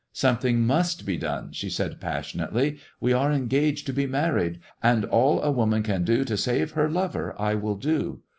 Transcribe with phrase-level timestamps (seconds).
[0.25, 5.39] "Something must be done," she said passionately." We are engaged to be married, and all
[5.43, 8.21] a woman can do to save her lover I will do.